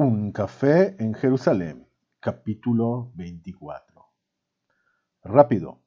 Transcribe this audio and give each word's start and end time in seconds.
Un 0.00 0.30
café 0.30 0.94
en 1.02 1.12
Jerusalén, 1.12 1.88
capítulo 2.20 3.10
24. 3.16 4.06
Rápido. 5.24 5.80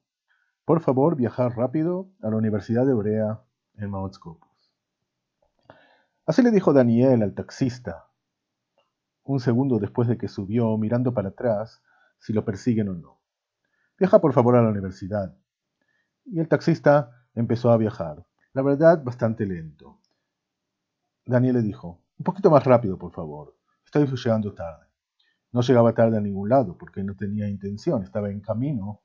Por 0.66 0.82
favor, 0.82 1.16
viajar 1.16 1.56
rápido 1.56 2.10
a 2.20 2.28
la 2.28 2.36
Universidad 2.36 2.86
Hebrea 2.86 3.40
en 3.78 3.88
Mount 3.88 4.12
Scopus. 4.12 4.74
Así 6.26 6.42
le 6.42 6.50
dijo 6.50 6.74
Daniel 6.74 7.22
al 7.22 7.32
taxista, 7.32 8.10
un 9.24 9.40
segundo 9.40 9.78
después 9.78 10.08
de 10.08 10.18
que 10.18 10.28
subió, 10.28 10.76
mirando 10.76 11.14
para 11.14 11.30
atrás, 11.30 11.82
si 12.18 12.34
lo 12.34 12.44
persiguen 12.44 12.90
o 12.90 12.94
no. 12.94 13.18
Viaja 13.98 14.20
por 14.20 14.34
favor 14.34 14.56
a 14.56 14.62
la 14.62 14.68
universidad. 14.68 15.34
Y 16.26 16.38
el 16.38 16.48
taxista 16.48 17.24
empezó 17.34 17.70
a 17.70 17.78
viajar, 17.78 18.26
la 18.52 18.60
verdad 18.60 19.02
bastante 19.02 19.46
lento. 19.46 20.00
Daniel 21.24 21.54
le 21.54 21.62
dijo, 21.62 22.02
un 22.18 22.24
poquito 22.24 22.50
más 22.50 22.62
rápido, 22.64 22.98
por 22.98 23.12
favor. 23.12 23.61
Estoy 23.94 24.06
llegando 24.16 24.54
tarde. 24.54 24.86
No 25.50 25.60
llegaba 25.60 25.92
tarde 25.92 26.16
a 26.16 26.20
ningún 26.20 26.48
lado 26.48 26.78
porque 26.78 27.04
no 27.04 27.14
tenía 27.14 27.46
intención. 27.46 28.02
Estaba 28.02 28.30
en 28.30 28.40
camino 28.40 29.02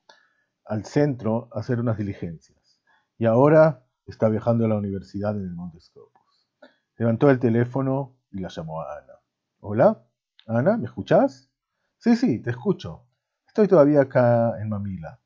al 0.64 0.86
centro 0.86 1.50
a 1.52 1.60
hacer 1.60 1.78
unas 1.78 1.98
diligencias. 1.98 2.80
Y 3.18 3.26
ahora 3.26 3.84
está 4.06 4.30
viajando 4.30 4.64
a 4.64 4.68
la 4.68 4.76
universidad 4.76 5.36
en 5.36 5.42
el 5.42 5.54
Monte 5.54 5.78
Scopus. 5.78 6.48
Levantó 6.96 7.28
el 7.28 7.38
teléfono 7.38 8.16
y 8.30 8.38
la 8.38 8.48
llamó 8.48 8.80
a 8.80 8.96
Ana. 8.96 9.12
Hola, 9.60 10.06
Ana, 10.46 10.78
¿me 10.78 10.86
escuchás? 10.86 11.50
Sí, 11.98 12.16
sí, 12.16 12.40
te 12.40 12.48
escucho. 12.48 13.04
Estoy 13.46 13.68
todavía 13.68 14.00
acá 14.00 14.58
en 14.58 14.70
Mamila. 14.70 15.20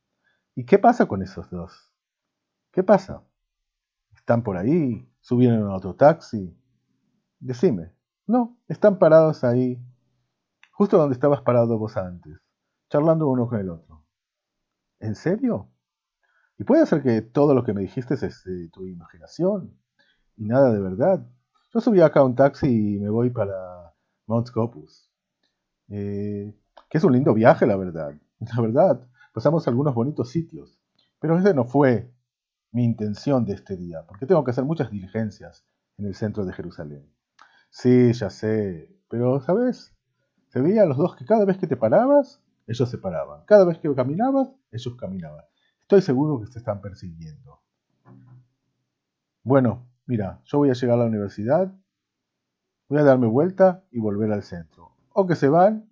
¿Y 0.57 0.65
qué 0.65 0.81
pasa 0.81 1.07
con 1.07 1.23
esos 1.23 1.49
dos? 1.51 1.93
¿Qué 2.73 2.83
pasa? 2.83 3.23
¿Están 4.13 4.43
por 4.43 4.57
ahí? 4.57 5.09
¿Subieron 5.21 5.71
a 5.71 5.77
otro 5.77 5.95
taxi? 5.95 6.53
Decime. 7.39 7.93
No, 8.27 8.57
están 8.69 8.99
parados 8.99 9.45
ahí, 9.45 9.79
justo 10.73 10.97
donde 10.97 11.15
estabas 11.15 11.43
parado 11.43 11.79
vos 11.79 11.97
antes, 11.97 12.39
charlando 12.89 13.29
uno 13.29 13.49
con 13.49 13.61
el 13.61 13.71
otro. 13.71 14.05
¿En 15.01 15.15
serio? 15.15 15.69
¿Y 16.59 16.65
puede 16.65 16.87
ser 16.87 17.03
que 17.03 17.23
todo 17.23 17.55
lo 17.55 17.65
que 17.65 17.73
me 17.73 17.81
dijiste 17.81 18.15
es 18.15 18.45
de 18.45 18.69
tu 18.69 18.87
imaginación 18.87 19.77
y 20.37 20.45
nada 20.45 20.73
de 20.73 20.81
verdad? 20.81 21.27
Yo 21.75 21.81
subí 21.81 22.01
acá 22.01 22.23
un 22.23 22.37
taxi 22.37 22.97
y 22.97 23.01
me 23.01 23.11
voy 23.11 23.31
para 23.31 23.95
Mount 24.27 24.47
Scopus. 24.47 25.11
Eh, 25.89 26.55
que 26.89 26.99
es 26.99 27.05
un 27.05 27.13
lindo 27.13 27.35
viaje, 27.35 27.67
la 27.67 27.77
verdad. 27.77 28.15
La 28.39 28.61
verdad, 28.61 29.09
pasamos 29.33 29.67
algunos 29.69 29.95
bonitos 29.95 30.31
sitios. 30.31 30.81
Pero 31.19 31.39
ese 31.39 31.55
no 31.55 31.65
fue 31.65 32.13
mi 32.73 32.85
intención 32.85 33.45
de 33.45 33.55
este 33.55 33.77
día, 33.77 34.05
porque 34.07 34.27
tengo 34.27 34.43
que 34.45 34.51
hacer 34.51 34.65
muchas 34.65 34.91
diligencias 34.91 35.65
en 35.99 36.07
el 36.07 36.15
centro 36.15 36.45
de 36.45 36.53
Jerusalén. 36.53 37.13
Sí, 37.73 38.13
ya 38.13 38.29
sé. 38.29 38.95
Pero, 39.09 39.41
¿sabes? 39.41 39.97
Se 40.49 40.61
veía 40.61 40.85
los 40.85 40.99
dos 40.99 41.17
que 41.17 41.25
cada 41.25 41.47
vez 41.47 41.57
que 41.57 41.67
te 41.67 41.77
parabas, 41.77 42.41
ellos 42.67 42.89
se 42.89 42.99
paraban. 42.99 43.45
Cada 43.47 43.65
vez 43.65 43.79
que 43.79 43.93
caminabas, 43.95 44.51
ellos 44.71 44.95
caminaban. 44.97 45.45
Estoy 45.81 46.03
seguro 46.03 46.39
que 46.39 46.51
te 46.51 46.59
están 46.59 46.83
persiguiendo. 46.83 47.63
Bueno, 49.43 49.89
mira, 50.07 50.43
yo 50.45 50.59
voy 50.59 50.71
a 50.71 50.75
llegar 50.75 50.97
a 50.97 51.03
la 51.03 51.09
universidad, 51.09 51.75
voy 52.89 52.99
a 52.99 53.05
darme 53.05 53.27
vuelta 53.27 53.83
y 53.91 53.99
volver 54.01 54.31
al 54.33 54.43
centro. 54.43 54.93
O 55.15 55.27
que 55.27 55.35
se 55.35 55.49
van 55.49 55.91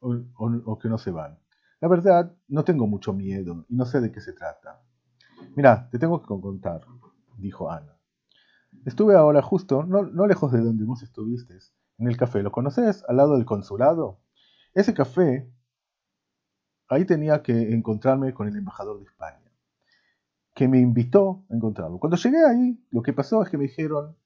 o, 0.00 0.16
o 0.36 0.78
que 0.78 0.88
no 0.88 0.98
se 0.98 1.12
van. 1.12 1.38
La 1.80 1.86
verdad, 1.86 2.34
no 2.48 2.64
tengo 2.64 2.88
mucho 2.88 3.12
miedo 3.12 3.64
y 3.68 3.76
no 3.76 3.86
sé 3.86 4.00
de 4.00 4.10
qué 4.10 4.20
se 4.20 4.32
trata. 4.32 4.82
Mira, 5.54 5.88
te 5.88 6.00
tengo 6.00 6.20
que 6.20 6.26
contar, 6.26 6.80
dijo 7.38 7.70
Ana. 7.70 7.95
Estuve 8.86 9.16
ahora 9.16 9.42
justo, 9.42 9.82
no, 9.82 10.04
lejos 10.28 10.52
de 10.52 10.60
donde 10.60 10.84
vos 10.84 11.02
estuviste, 11.02 11.58
en 11.98 12.06
el 12.06 12.16
café. 12.16 12.40
¿Lo 12.44 12.52
conoces? 12.52 13.04
Al 13.08 13.16
lado 13.16 13.34
del 13.34 13.44
consulado. 13.44 14.20
Ese 14.74 14.94
café, 14.94 15.52
ahí 16.88 17.04
tenía 17.04 17.42
que 17.42 17.74
encontrarme 17.74 18.32
con 18.32 18.46
el 18.46 18.56
embajador 18.56 19.00
de 19.00 19.06
España, 19.06 19.50
que 20.54 20.68
me 20.68 20.78
invitó 20.78 21.44
a 21.50 21.56
encontrarlo. 21.56 21.98
Cuando 21.98 22.16
llegué 22.16 22.46
ahí, 22.46 22.80
lo 22.92 23.02
que 23.02 23.12
pasó 23.12 23.42
es 23.42 23.50
que 23.50 23.58
me 23.58 23.64
dijeron, 23.64 24.16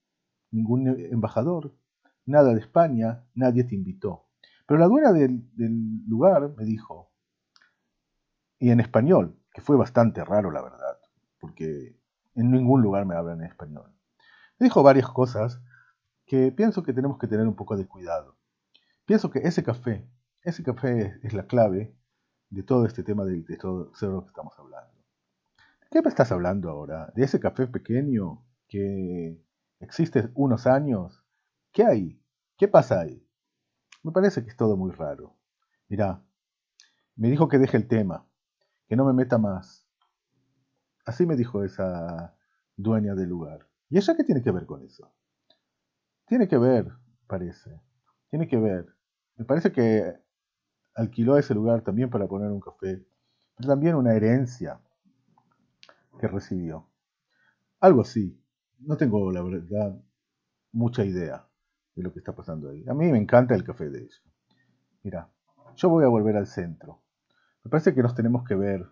ningún 0.50 0.88
embajador, 1.10 1.74
nada 2.26 2.52
de 2.52 2.60
España, 2.60 3.24
nadie 3.34 3.64
te 3.64 3.74
invitó. 3.74 4.26
Pero 4.66 4.78
la 4.78 4.88
dueña 4.88 5.12
del, 5.12 5.56
del 5.56 6.04
lugar 6.06 6.52
me 6.58 6.66
dijo, 6.66 7.10
y 8.58 8.68
en 8.68 8.80
español, 8.80 9.38
que 9.54 9.62
fue 9.62 9.78
bastante 9.78 10.22
raro 10.22 10.50
la 10.50 10.60
verdad, 10.60 10.98
porque 11.38 11.98
en 12.34 12.50
ningún 12.50 12.82
lugar 12.82 13.06
me 13.06 13.14
hablan 13.14 13.40
en 13.40 13.46
español 13.46 13.90
dijo 14.60 14.82
varias 14.82 15.08
cosas 15.08 15.60
que 16.26 16.52
pienso 16.52 16.82
que 16.82 16.92
tenemos 16.92 17.18
que 17.18 17.26
tener 17.26 17.48
un 17.48 17.56
poco 17.56 17.76
de 17.76 17.86
cuidado. 17.86 18.36
Pienso 19.04 19.30
que 19.30 19.40
ese 19.40 19.64
café, 19.64 20.08
ese 20.42 20.62
café 20.62 21.18
es, 21.22 21.32
la 21.32 21.46
clave 21.46 21.96
de 22.50 22.62
todo 22.62 22.86
este 22.86 23.02
tema 23.02 23.24
de, 23.24 23.42
todo, 23.56 23.90
lo 24.00 24.22
que 24.22 24.28
estamos 24.28 24.56
hablando. 24.58 24.94
¿De 25.80 25.88
qué 25.90 26.02
me 26.02 26.08
estás 26.08 26.30
hablando 26.30 26.70
ahora? 26.70 27.12
¿De 27.16 27.24
ese 27.24 27.40
café 27.40 27.66
pequeño 27.66 28.44
que 28.68 29.42
existe 29.80 30.30
unos 30.34 30.66
años? 30.66 31.24
¿Qué 31.72 31.84
hay? 31.84 32.22
¿Qué 32.56 32.68
pasa 32.68 33.00
ahí? 33.00 33.26
Me 34.02 34.12
parece 34.12 34.44
que 34.44 34.50
es 34.50 34.56
todo 34.56 34.76
muy 34.76 34.92
raro. 34.92 35.36
Mirá, 35.88 36.22
me 37.16 37.28
dijo 37.28 37.48
que 37.48 37.58
deje 37.58 37.76
el 37.76 37.88
tema, 37.88 38.26
que 38.86 38.96
no 38.96 39.04
me 39.04 39.12
meta 39.12 39.38
más. 39.38 39.88
Así 41.04 41.26
me 41.26 41.36
dijo 41.36 41.64
esa 41.64 42.36
dueña 42.76 43.14
del 43.14 43.28
lugar. 43.28 43.69
¿Y 43.90 43.98
ella 43.98 44.16
qué 44.16 44.22
tiene 44.22 44.42
que 44.42 44.52
ver 44.52 44.66
con 44.66 44.82
eso? 44.84 45.12
Tiene 46.26 46.46
que 46.46 46.56
ver, 46.56 46.86
parece. 47.26 47.80
Tiene 48.30 48.46
que 48.46 48.56
ver. 48.56 48.86
Me 49.36 49.44
parece 49.44 49.72
que 49.72 50.14
alquiló 50.94 51.36
ese 51.36 51.54
lugar 51.54 51.82
también 51.82 52.08
para 52.08 52.28
poner 52.28 52.50
un 52.52 52.60
café, 52.60 53.04
pero 53.56 53.68
también 53.68 53.96
una 53.96 54.14
herencia 54.14 54.80
que 56.20 56.28
recibió. 56.28 56.86
Algo 57.80 58.02
así. 58.02 58.40
No 58.78 58.96
tengo, 58.96 59.32
la 59.32 59.42
verdad, 59.42 60.00
mucha 60.70 61.04
idea 61.04 61.48
de 61.96 62.02
lo 62.04 62.12
que 62.12 62.20
está 62.20 62.32
pasando 62.34 62.70
ahí. 62.70 62.84
A 62.88 62.94
mí 62.94 63.10
me 63.10 63.18
encanta 63.18 63.56
el 63.56 63.64
café 63.64 63.90
de 63.90 64.04
ella. 64.04 64.22
Mira, 65.02 65.28
yo 65.74 65.88
voy 65.88 66.04
a 66.04 66.08
volver 66.08 66.36
al 66.36 66.46
centro. 66.46 67.02
Me 67.64 67.70
parece 67.70 67.92
que 67.92 68.02
nos 68.02 68.14
tenemos 68.14 68.44
que 68.44 68.54
ver 68.54 68.86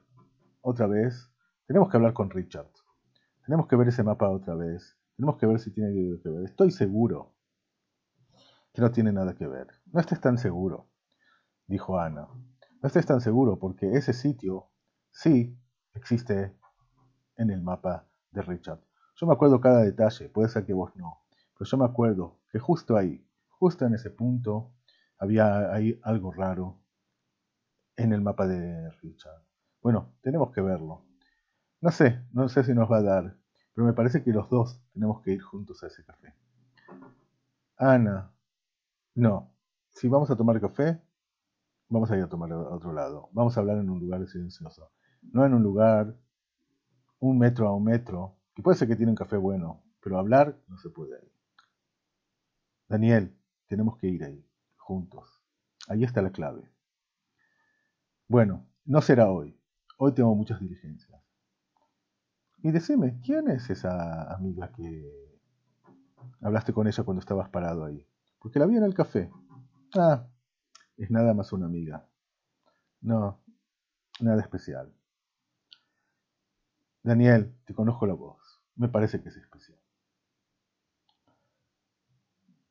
otra 0.60 0.88
vez. 0.88 1.30
Tenemos 1.66 1.88
que 1.88 1.97
hablar 1.97 2.15
con 2.15 2.30
Richard. 2.30 2.70
Tenemos 3.48 3.66
que 3.66 3.76
ver 3.76 3.88
ese 3.88 4.03
mapa 4.03 4.28
otra 4.28 4.54
vez. 4.54 4.98
Tenemos 5.16 5.38
que 5.38 5.47
ver 5.47 5.59
si 5.59 5.70
tiene 5.70 6.20
que 6.22 6.28
ver. 6.28 6.44
Estoy 6.44 6.70
seguro 6.70 7.34
que 8.75 8.82
no 8.82 8.92
tiene 8.92 9.10
nada 9.10 9.34
que 9.34 9.47
ver. 9.47 9.69
No 9.86 10.00
estés 10.00 10.20
tan 10.20 10.36
seguro, 10.36 10.91
dijo 11.66 11.98
Ana. 11.98 12.28
No 12.82 12.86
estés 12.86 13.06
tan 13.06 13.22
seguro 13.22 13.59
porque 13.59 13.91
ese 13.92 14.12
sitio 14.12 14.69
sí 15.10 15.59
existe 15.94 16.59
en 17.38 17.48
el 17.48 17.62
mapa 17.62 18.06
de 18.32 18.42
Richard. 18.42 18.81
Yo 19.16 19.26
me 19.26 19.32
acuerdo 19.32 19.62
cada 19.62 19.80
detalle, 19.80 20.28
puede 20.28 20.50
ser 20.50 20.66
que 20.66 20.75
vos 20.75 20.94
no, 20.94 21.22
pero 21.56 21.70
yo 21.70 21.78
me 21.78 21.86
acuerdo 21.86 22.42
que 22.53 22.59
justo 22.59 22.98
ahí, 22.98 23.26
justo 23.48 23.86
en 23.86 23.94
ese 23.94 24.10
punto, 24.10 24.75
había 25.19 25.72
ahí 25.72 25.98
algo 26.03 26.32
raro 26.32 26.82
en 27.97 28.12
el 28.12 28.20
mapa 28.20 28.47
de 28.47 28.91
Richard. 29.00 29.42
Bueno, 29.80 30.19
tenemos 30.20 30.53
que 30.53 30.60
verlo. 30.60 31.08
No 31.81 31.91
sé, 31.91 32.25
no 32.33 32.49
sé 32.49 32.65
si 32.65 32.75
nos 32.75 32.91
va 32.91 32.99
a 32.99 33.03
dar, 33.03 33.37
pero 33.75 33.87
me 33.87 33.93
parece 33.93 34.22
que 34.22 34.33
los 34.33 34.50
dos 34.50 34.81
tenemos 34.93 35.22
que 35.22 35.33
ir 35.33 35.41
juntos 35.41 35.83
a 35.83 35.87
ese 35.87 36.05
café. 36.05 36.34
Ana, 37.77 38.33
no, 39.15 39.53
si 39.91 40.09
vamos 40.09 40.31
a 40.31 40.37
tomar 40.37 40.61
café, 40.61 41.00
vamos 41.89 42.11
a 42.11 42.16
ir 42.16 42.25
a 42.25 42.28
tomar 42.28 42.53
a 42.53 42.59
otro 42.59 42.93
lado. 42.93 43.28
Vamos 43.33 43.56
a 43.56 43.61
hablar 43.61 43.78
en 43.78 43.91
un 43.91 44.00
lugar 44.00 44.27
silencioso. 44.27 44.91
No 45.22 45.44
en 45.44 45.55
un 45.55 45.62
lugar, 45.62 46.16
un 47.21 47.39
metro 47.39 47.69
a 47.69 47.75
un 47.75 47.84
metro, 47.84 48.37
que 48.55 48.62
puede 48.62 48.77
ser 48.77 48.89
que 48.89 48.97
tiene 48.97 49.12
un 49.12 49.16
café 49.16 49.37
bueno, 49.37 49.83
pero 50.00 50.19
hablar 50.19 50.56
no 50.66 50.78
se 50.78 50.91
puede 50.91 51.16
ahí. 51.16 51.33
Daniel, 52.89 53.37
tenemos 53.66 53.97
que 53.99 54.09
ir 54.09 54.25
ahí, 54.25 54.45
juntos. 54.77 55.41
Ahí 55.89 56.04
está 56.04 56.22
la 56.22 56.30
clave. 56.30 56.71
Bueno, 58.27 58.66
no 58.84 59.01
será 59.01 59.30
hoy. 59.30 59.59
Hoy 59.98 60.13
tengo 60.15 60.34
muchas 60.34 60.60
diligencias. 60.60 61.17
Y 62.63 62.71
decime, 62.72 63.21
¿quién 63.25 63.49
es 63.49 63.71
esa 63.71 64.34
amiga 64.34 64.72
que 64.72 65.09
hablaste 66.41 66.72
con 66.72 66.89
ella 66.89 67.05
cuando 67.05 67.21
estabas 67.21 67.49
parado 67.51 67.84
ahí? 67.84 68.05
Porque 68.41 68.59
la 68.59 68.66
vi 68.66 68.77
en 68.77 68.84
el 68.84 68.95
café. 68.95 69.31
Ah, 69.95 70.27
es 70.97 71.10
nada 71.10 71.34
más 71.34 71.53
una 71.53 71.66
amiga. 71.66 72.07
No, 73.01 73.41
nada 74.21 74.43
especial. 74.43 74.93
Daniel, 77.03 77.55
te 77.65 77.75
conozco 77.75 78.07
la 78.07 78.15
voz. 78.15 78.61
Me 78.75 78.89
parece 78.89 79.22
que 79.22 79.28
es 79.28 79.37
especial. 79.37 79.78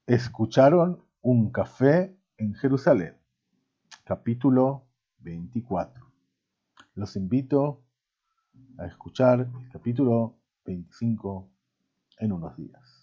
Escucharon 0.06 1.04
un 1.22 1.52
café 1.52 2.18
en 2.38 2.54
Jerusalén, 2.54 3.18
capítulo 4.04 4.86
24. 5.20 6.06
Los 6.94 7.16
invito 7.16 7.87
a 8.78 8.86
escuchar 8.86 9.40
el 9.40 9.70
capítulo 9.72 10.36
25 10.66 11.50
en 12.20 12.32
unos 12.32 12.56
días. 12.58 12.97